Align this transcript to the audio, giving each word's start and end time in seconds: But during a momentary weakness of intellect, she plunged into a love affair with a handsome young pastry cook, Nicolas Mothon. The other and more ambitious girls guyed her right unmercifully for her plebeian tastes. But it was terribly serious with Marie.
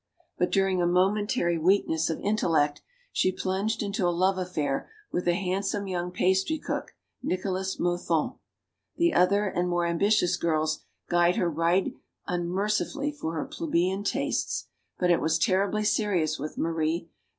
But 0.39 0.51
during 0.51 0.81
a 0.81 0.87
momentary 0.87 1.59
weakness 1.59 2.09
of 2.09 2.19
intellect, 2.21 2.81
she 3.11 3.31
plunged 3.31 3.83
into 3.83 4.07
a 4.07 4.09
love 4.09 4.39
affair 4.39 4.89
with 5.11 5.27
a 5.27 5.35
handsome 5.35 5.85
young 5.87 6.09
pastry 6.11 6.57
cook, 6.57 6.95
Nicolas 7.21 7.77
Mothon. 7.79 8.39
The 8.97 9.13
other 9.13 9.45
and 9.45 9.69
more 9.69 9.85
ambitious 9.85 10.37
girls 10.37 10.79
guyed 11.07 11.35
her 11.35 11.51
right 11.51 11.93
unmercifully 12.25 13.11
for 13.11 13.35
her 13.35 13.45
plebeian 13.45 14.03
tastes. 14.03 14.69
But 14.97 15.11
it 15.11 15.21
was 15.21 15.37
terribly 15.37 15.83
serious 15.83 16.39
with 16.39 16.57
Marie. 16.57 17.07